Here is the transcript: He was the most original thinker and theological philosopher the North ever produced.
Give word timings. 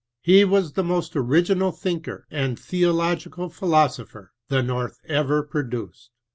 He 0.23 0.43
was 0.43 0.73
the 0.73 0.83
most 0.83 1.15
original 1.15 1.71
thinker 1.71 2.25
and 2.31 2.57
theological 2.59 3.49
philosopher 3.49 4.31
the 4.47 4.63
North 4.63 4.97
ever 5.07 5.43
produced. 5.43 6.09